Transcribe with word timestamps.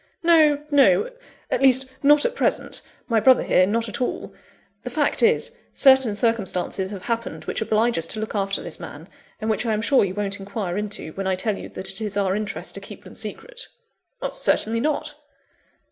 "No, 0.23 0.63
no 0.71 1.11
at 1.51 1.61
least, 1.61 1.85
not 2.01 2.25
at 2.25 2.33
present; 2.33 2.81
my 3.07 3.19
brother 3.19 3.43
here, 3.43 3.67
not 3.67 3.87
at 3.87 4.01
all. 4.01 4.33
The 4.81 4.89
fact 4.89 5.21
is, 5.21 5.51
certain 5.73 6.15
circumstances 6.15 6.89
have 6.89 7.03
happened 7.03 7.45
which 7.45 7.61
oblige 7.61 7.99
us 7.99 8.07
to 8.07 8.19
look 8.19 8.33
after 8.33 8.63
this 8.63 8.79
man; 8.79 9.07
and 9.39 9.47
which 9.47 9.63
I 9.63 9.73
am 9.73 9.81
sure 9.83 10.03
you 10.03 10.15
won't 10.15 10.39
inquire 10.39 10.75
into, 10.75 11.11
when 11.13 11.27
I 11.27 11.35
tell 11.35 11.55
you 11.55 11.69
that 11.69 11.91
it 11.91 12.01
is 12.01 12.17
our 12.17 12.35
interest 12.35 12.73
to 12.73 12.81
keep 12.81 13.03
them 13.03 13.13
secret." 13.13 13.67
"Certainly 14.31 14.79
not!" 14.79 15.13